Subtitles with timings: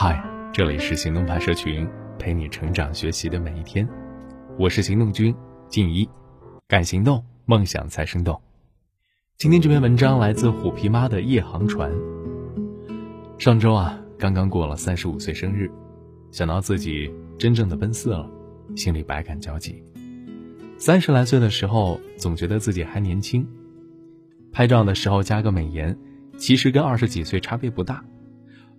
[0.00, 0.22] 嗨，
[0.52, 1.84] 这里是行动派社群，
[2.20, 3.84] 陪你成长学习的每一天。
[4.56, 5.34] 我是行动君
[5.68, 6.08] 静一，
[6.68, 8.40] 敢行动，梦想才生动。
[9.38, 11.90] 今天这篇文章来自虎皮妈的夜航船。
[13.38, 15.68] 上周啊，刚刚过了三十五岁生日，
[16.30, 18.30] 想到自己真正的奔四了，
[18.76, 19.82] 心里百感交集。
[20.76, 23.44] 三十来岁的时候，总觉得自己还年轻，
[24.52, 25.98] 拍照的时候加个美颜，
[26.36, 28.00] 其实跟二十几岁差别不大。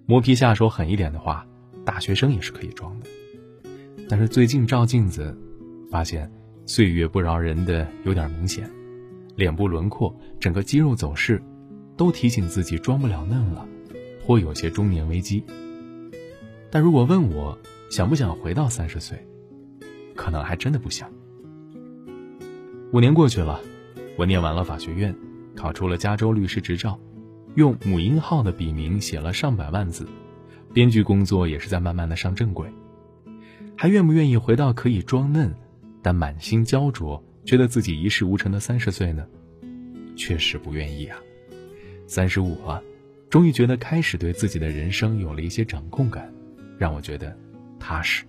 [0.09, 1.45] 磨皮下手狠一点的话，
[1.85, 3.05] 大学生也是可以装的。
[4.09, 5.37] 但是最近照镜子，
[5.91, 6.27] 发现
[6.65, 8.67] 岁月不饶人的有点明显，
[9.35, 11.39] 脸部轮廓、整个肌肉走势，
[11.95, 13.63] 都提醒自己装不了嫩了，
[14.25, 15.43] 颇有些中年危机。
[16.71, 17.55] 但如果问我
[17.91, 19.23] 想不想回到三十岁，
[20.15, 21.07] 可能还真的不想。
[22.93, 23.59] 五年过去了，
[24.17, 25.15] 我念完了法学院，
[25.55, 26.99] 考出了加州律师执照。
[27.55, 30.07] 用母婴号的笔名写了上百万字，
[30.73, 32.69] 编剧工作也是在慢慢的上正轨。
[33.75, 35.53] 还愿不愿意回到可以装嫩，
[36.01, 39.25] 但满心焦灼，觉得自己一事无成的三十岁呢？
[40.15, 41.17] 确实不愿意啊。
[42.07, 42.81] 三十五了，
[43.29, 46.31] 终于觉得开始对自己的人生有了一些掌控感，
[46.77, 47.35] 让我觉得
[47.79, 48.23] 踏实。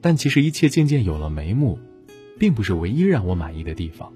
[0.00, 1.78] 但其实一切渐渐有了眉目，
[2.38, 4.12] 并不是唯一让我满意的地方。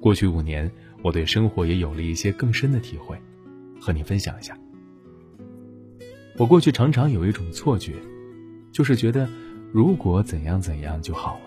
[0.00, 0.70] 过去五年。
[1.06, 3.16] 我对生活也有了一些更深的体会，
[3.80, 4.58] 和你分享一下。
[6.36, 7.92] 我过去常常有一种错觉，
[8.72, 9.28] 就是觉得
[9.70, 11.42] 如果怎样怎样就好了。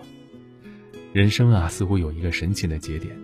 [1.12, 3.14] 人生啊，似乎有一个神奇的节点，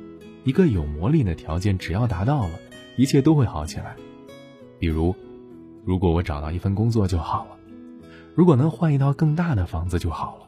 [0.44, 2.60] 一个有魔力的条件，只要达到了，
[2.98, 3.96] 一切都会好起来。
[4.78, 5.16] 比如，
[5.86, 7.56] 如果我找到一份工作就好了；
[8.34, 10.46] 如果能换一套更大的房子就好了；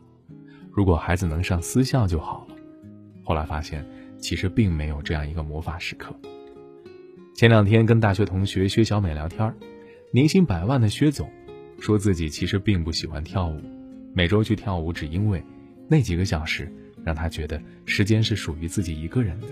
[0.70, 2.56] 如果孩子能上私校就好了。
[3.24, 3.82] 后来发现。
[4.18, 6.14] 其实并没有这样一个魔法时刻。
[7.34, 9.54] 前两天跟大学同学薛小美聊天，
[10.10, 11.30] 年薪百万的薛总，
[11.78, 13.60] 说自己其实并不喜欢跳舞，
[14.12, 15.42] 每周去跳舞只因为
[15.88, 16.72] 那几个小时
[17.04, 19.46] 让他觉得时间是属于自己一个人的。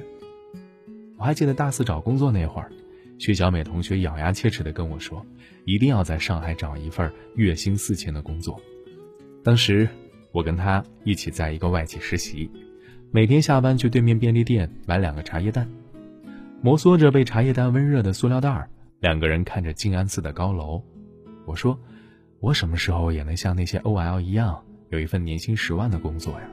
[1.16, 2.70] 我还记得大四找工作那会儿，
[3.18, 5.24] 薛小美同学咬牙切齿地跟我说，
[5.64, 8.60] 一定要在上海找一份月薪四千的工作。
[9.44, 9.88] 当时
[10.32, 12.50] 我跟他一起在一个外企实习。
[13.16, 15.66] 每天下班去对面便利店买两个茶叶蛋，
[16.60, 18.68] 摩挲着被茶叶蛋温热的塑料袋儿，
[19.00, 20.82] 两个人看着静安寺的高楼。
[21.46, 21.80] 我说
[22.40, 26.46] ：“我什么时候也能像那些 OL 一样，有一份年薪十万的工作呀？”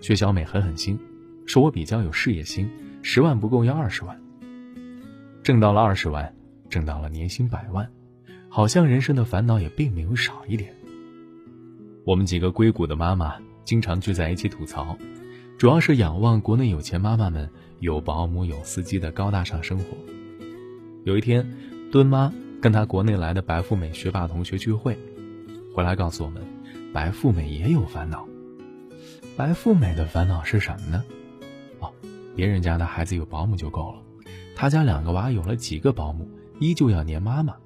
[0.00, 0.98] 薛小美狠狠心，
[1.44, 2.66] 说我比较有事业心，
[3.02, 4.18] 十万不够要二十万。
[5.42, 6.34] 挣到了二十万，
[6.70, 7.86] 挣到了年薪百万，
[8.48, 10.72] 好像人生的烦恼也并没有少一点。
[12.06, 14.96] 我们几个硅谷的妈妈经常聚在一起吐槽。
[15.58, 17.48] 主要是仰望国内有钱妈妈们
[17.80, 19.86] 有保姆有司机的高大上生活。
[21.04, 21.50] 有一天，
[21.90, 22.30] 敦妈
[22.60, 24.98] 跟她国内来的白富美学霸同学聚会，
[25.74, 26.42] 回来告诉我们，
[26.92, 28.28] 白富美也有烦恼。
[29.34, 31.02] 白富美的烦恼是什么呢？
[31.80, 31.90] 哦，
[32.34, 34.02] 别人家的孩子有保姆就够了，
[34.54, 36.28] 他家两个娃有了几个保姆，
[36.60, 37.56] 依旧要黏妈妈。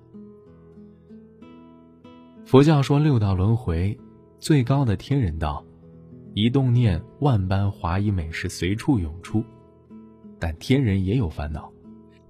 [2.45, 3.99] 佛教说六道轮回，
[4.39, 5.65] 最高的天人道。
[6.35, 9.45] 一动念，万般华衣美食随处涌出。
[10.39, 11.71] 但天人也有烦恼，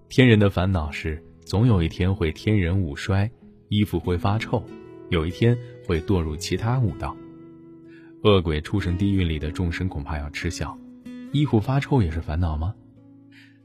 [0.08, 3.30] 天人的烦恼是总有一天会天人五衰，
[3.68, 4.62] 衣服会发臭，
[5.10, 5.56] 有一天
[5.86, 7.16] 会堕入其他五道。
[8.22, 10.76] 恶鬼畜生地狱里的众生恐怕要吃笑。
[11.32, 12.74] 衣服发臭也是烦恼吗？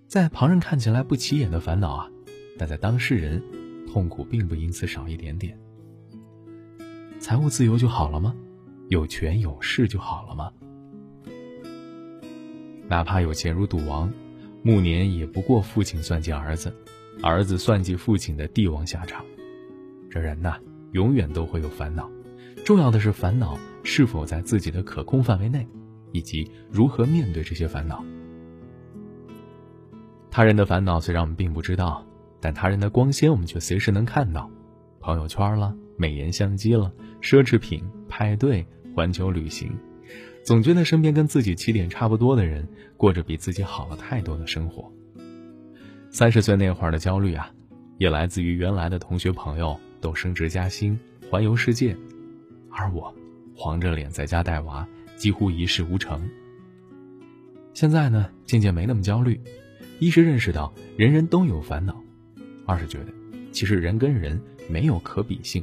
[0.07, 2.09] 在旁人看起来不起眼的烦恼啊，
[2.57, 3.41] 但在当事人，
[3.87, 5.57] 痛苦并不因此少一点点。
[7.19, 8.35] 财务自由就好了吗？
[8.87, 10.51] 有权有势就好了吗？
[12.87, 14.11] 哪怕有钱如赌王，
[14.61, 16.71] 暮年也不过父亲算计儿子，
[17.23, 19.25] 儿子算计父亲的帝王下场。
[20.09, 20.57] 这人呐，
[20.91, 22.09] 永远都会有烦恼。
[22.63, 25.67] 重要的是烦恼是否在自己的可控范围内，
[26.11, 28.03] 以及如何面对这些烦恼。
[30.29, 32.05] 他人的烦恼虽然我们并不知道，
[32.39, 34.49] 但他人的光鲜我们却随时能看到。
[34.99, 38.65] 朋友圈了，美颜相机了，奢侈品派对。
[38.95, 39.69] 环球旅行，
[40.41, 42.65] 总觉得身边跟自己起点差不多的人，
[42.95, 44.89] 过着比自己好了太多的生活。
[46.09, 47.51] 三十岁那会儿的焦虑啊，
[47.97, 50.97] 也来自于原来的同学朋友都升职加薪、
[51.29, 51.93] 环游世界，
[52.69, 53.13] 而我
[53.53, 54.87] 黄着脸在家带娃，
[55.17, 56.25] 几乎一事无成。
[57.73, 59.37] 现在呢，渐渐没那么焦虑，
[59.99, 62.01] 一是认识到人人都有烦恼，
[62.65, 63.07] 二是觉得
[63.51, 65.61] 其实人跟人没有可比性。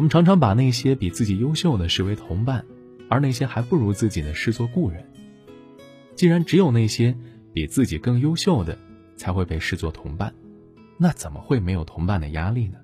[0.00, 2.64] 我们常常把那些比自己优秀的视为同伴，
[3.10, 5.04] 而那些还不如自己的视作故人。
[6.14, 7.14] 既然只有那些
[7.52, 8.78] 比自己更优秀的
[9.14, 10.32] 才会被视作同伴，
[10.96, 12.78] 那怎么会没有同伴的压力呢？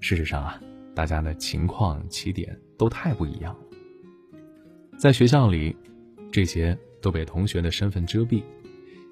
[0.00, 0.58] 事实上啊，
[0.94, 3.60] 大家的情况起点都太不一样了。
[4.96, 5.76] 在学校里，
[6.32, 8.42] 这些都被同学的身份遮蔽，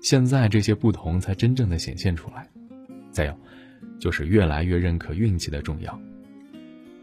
[0.00, 2.48] 现在这些不同才真正的显现出来。
[3.12, 3.38] 再有，
[3.98, 5.98] 就是越来越认可运气的重要。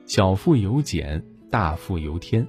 [0.06, 2.46] 小富由俭，大富由天。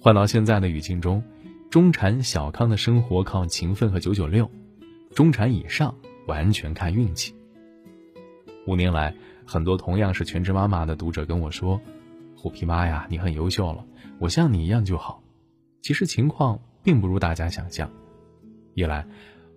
[0.00, 1.22] 换到现在的语境中，
[1.70, 4.50] 中产小康的生活靠勤奋和九九六，
[5.14, 5.94] 中产以上
[6.26, 7.34] 完全看运气。
[8.66, 9.14] 五年来，
[9.44, 11.80] 很多同样是全职妈妈的读者跟我说
[12.36, 13.84] ：“虎皮妈呀，你很优秀了，
[14.18, 15.22] 我像你一样就好。”
[15.82, 17.90] 其实情况并不如大家想象。
[18.74, 19.06] 一来，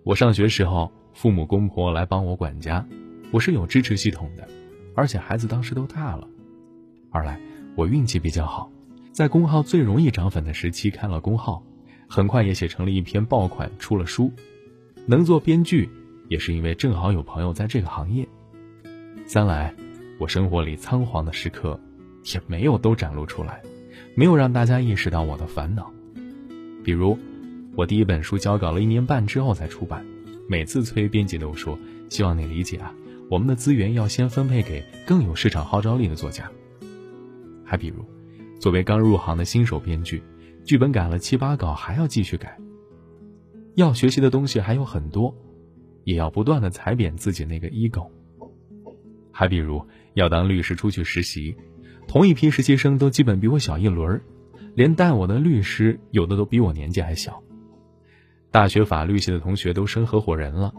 [0.04, 2.86] 我上学时候父母公婆来帮我管家，
[3.30, 4.48] 我是有支持系统的，
[4.94, 6.26] 而且孩子当时都大了。
[7.10, 7.38] 二来，
[7.76, 8.70] 我运气比较好，
[9.12, 11.62] 在公号最容易涨粉的时期开了公号，
[12.08, 14.32] 很快也写成了一篇爆款，出了书。
[15.06, 15.88] 能做编剧，
[16.28, 18.26] 也是因为正好有朋友在这个行业。
[19.26, 19.74] 三来，
[20.18, 21.78] 我生活里仓皇的时刻，
[22.34, 23.60] 也没有都展露出来，
[24.14, 25.92] 没有让大家意识到我的烦恼。
[26.82, 27.18] 比如，
[27.76, 30.02] 我第一本书交稿了一年半之后才出版，
[30.48, 31.78] 每次催编辑都说
[32.08, 32.94] ：“希望你理解啊，
[33.30, 36.50] 我们的资源要先分配给更有市场号召力的作家。”
[37.64, 38.04] 还比如，
[38.58, 40.22] 作为刚入行的新手编剧，
[40.64, 42.58] 剧本改了七八稿还要继续改。
[43.74, 45.34] 要学习的东西还有很多，
[46.04, 48.08] 也要不断的踩扁自己那个 ego。
[49.30, 51.54] 还比如，要当律师出去实习，
[52.08, 54.20] 同一批实习生都基本比我小一轮
[54.74, 57.42] 连带我的律师有的都比我年纪还小。
[58.50, 60.74] 大学法律系的同学都升合伙人了，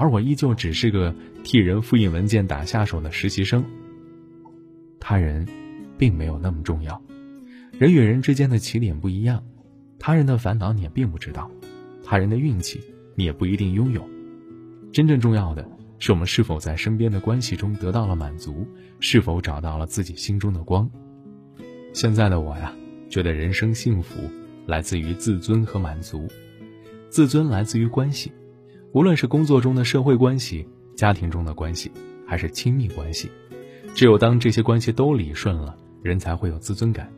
[0.00, 1.14] 而我依旧只是个
[1.44, 3.64] 替人复印文件打下手的实习生。
[4.98, 5.46] 他人。
[6.00, 6.98] 并没有那么重要，
[7.78, 9.44] 人与人之间的起点不一样，
[9.98, 11.50] 他人的烦恼你也并不知道，
[12.02, 12.80] 他人的运气
[13.16, 14.02] 你也不一定拥有。
[14.90, 15.68] 真正重要的
[15.98, 18.66] 是我们是否在身边的关系中得到了满足，
[18.98, 20.90] 是否找到了自己心中的光。
[21.92, 22.74] 现在的我呀，
[23.10, 24.22] 觉得人生幸福
[24.64, 26.26] 来自于自尊和满足，
[27.10, 28.32] 自尊来自于关系，
[28.92, 30.66] 无论是工作中的社会关系、
[30.96, 31.92] 家庭中的关系，
[32.26, 33.30] 还是亲密关系，
[33.94, 35.76] 只有当这些关系都理顺了。
[36.02, 37.12] 人才会有自尊感。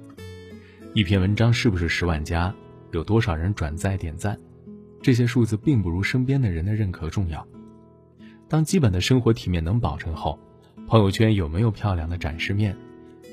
[0.92, 2.52] 一篇文章是不是十万加，
[2.90, 4.38] 有多少人转载点赞，
[5.00, 7.46] 这些数字并不如身边的人的认可重要。
[8.48, 10.38] 当基本的生活体面能保证后，
[10.86, 12.76] 朋友圈有没有漂亮的展示面，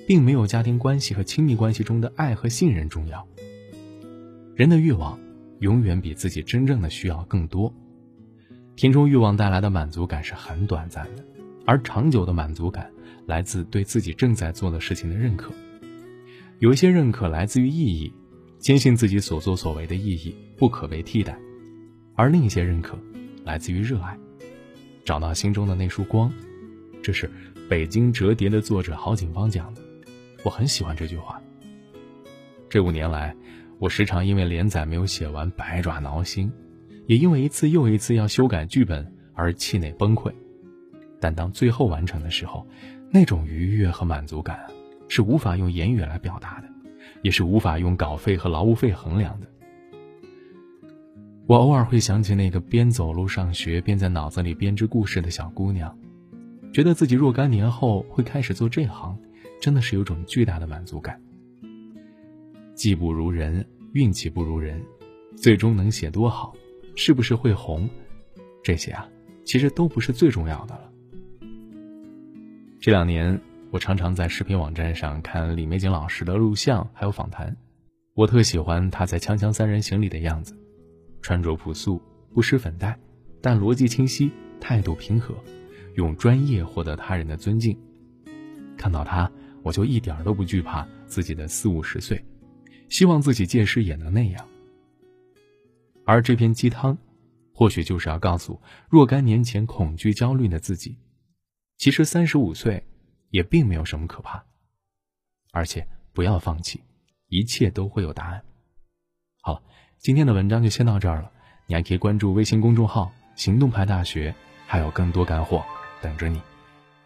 [0.08, 3.28] 并没有家庭关系和亲密关系中的爱和信任重要。
[4.56, 5.20] 人的欲望
[5.60, 7.74] 永远比自己真正的需要更多。
[8.80, 11.26] 填充欲望带来的满足感是很短暂的，
[11.66, 12.90] 而长久的满足感。
[13.26, 15.52] 来自对自己正在做的事情的认可，
[16.60, 18.14] 有一些认可来自于意义，
[18.58, 21.34] 坚信自己所作所为的意义不可被替代；
[22.16, 22.98] 而另一些认可
[23.44, 24.18] 来自于热爱，
[25.04, 26.32] 找到心中的那束光。
[27.04, 27.28] 这是
[27.68, 29.82] 《北京折叠》的作者郝景芳讲的，
[30.46, 31.42] 我很喜欢这句话。
[32.70, 33.36] 这五年来，
[33.78, 36.50] 我时常因为连载没有写完百爪挠心，
[37.10, 40.32] 也因为一次又一次要修改剧本而气馁崩溃。
[41.20, 42.64] 但当最后完成的时候，
[43.10, 44.60] 那种愉悦和满足感，
[45.08, 46.70] 是无法用言语来表达的，
[47.24, 49.48] 也是无法用稿费和劳务费衡量的。
[51.48, 55.98] 我偶尔会想起那个边走路上学边在脑子里编织故事的小姑娘，
[56.72, 59.18] 觉得自己若干年后会开始做这行，
[59.60, 61.20] 真的是有种巨大的满足感。
[62.76, 64.80] 技不如人，运气不如人，
[65.36, 66.54] 最终能写多好，
[67.02, 67.90] 是不是会红，
[68.62, 69.08] 这些啊，
[69.46, 70.92] 其实都不是最重要的了。
[72.78, 73.40] 这两年，
[73.72, 77.56] 我常常在视频网站上看李玫瑾老师的录像还有访谈，
[78.16, 80.54] 我特喜欢他在《锵锵三人行》里的样子，
[81.22, 82.02] 穿着朴素，
[82.34, 82.94] 不施粉黛，
[83.40, 84.30] 但逻辑清晰，
[84.60, 85.34] 态度平和，
[85.96, 87.78] 用专业获得他人的尊敬。
[88.76, 89.32] 看到他，
[89.64, 92.22] 我就一点都不惧怕自己的四五十岁，
[92.90, 94.46] 希望自己届时也能那样。
[96.10, 96.98] 而这篇鸡汤，
[97.54, 100.98] 或许就是要告诉若干年前恐惧焦虑的自己。
[101.78, 102.84] 其实三十五岁，
[103.30, 104.44] 也并没有什么可怕，
[105.52, 106.82] 而且不要放弃，
[107.28, 108.44] 一切都会有答案。
[109.44, 109.62] 好了，
[110.00, 111.32] 今天的文章就先到这儿了，
[111.68, 114.34] 你还可以关注微信公众号“行动派大学”，
[114.66, 115.64] 还有更多干货
[116.02, 116.42] 等着你。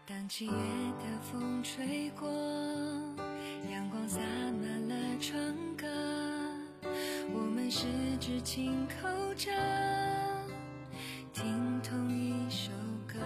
[0.06, 2.26] 当七月的风吹过，
[3.70, 5.54] 阳光洒满了窗
[7.70, 7.86] 十
[8.20, 9.50] 指紧扣着，
[11.32, 12.70] 听同一首
[13.06, 13.18] 歌。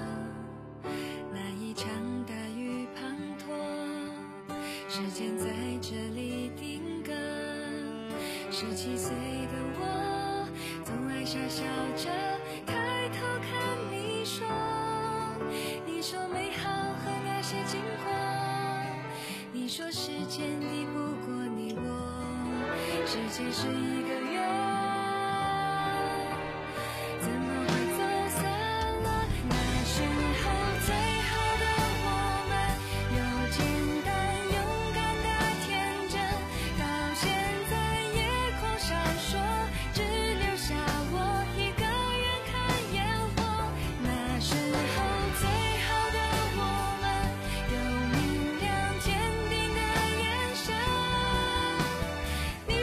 [1.33, 1.89] 那一场
[2.25, 3.53] 大雨滂沱，
[4.89, 5.47] 时间在
[5.81, 7.13] 这里定格。
[8.51, 10.49] 十七岁的我，
[10.85, 11.65] 总爱傻笑
[11.97, 12.09] 着
[12.65, 13.51] 抬头看
[13.91, 14.47] 你说，
[15.87, 18.11] 你说美好和那些经过。
[19.53, 21.85] 你说时间抵不过你我，
[23.07, 24.18] 时间是一个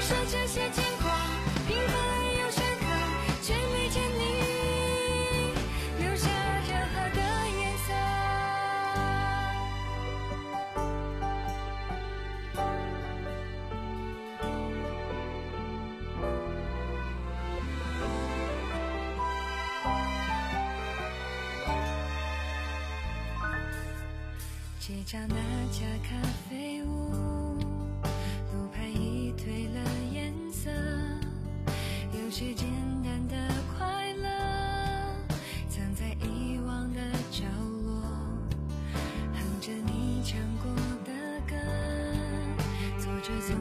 [0.07, 1.09] 说这些经过
[1.67, 1.95] 平凡
[2.39, 2.85] 又深刻
[3.41, 4.21] 却没见你
[5.97, 6.29] 留下
[6.69, 7.19] 任何的
[7.57, 7.89] 颜色。
[24.79, 25.35] 街角那
[25.71, 26.09] 家咖
[26.47, 27.44] 啡屋
[32.37, 32.67] 些简
[33.01, 34.27] 单的快乐，
[35.69, 36.99] 藏在遗忘的
[37.31, 37.45] 角
[37.85, 38.01] 落，
[39.31, 40.69] 哼着你唱过
[41.05, 41.13] 的
[41.47, 41.55] 歌，
[42.99, 43.55] 做着从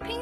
[0.00, 0.19] 핑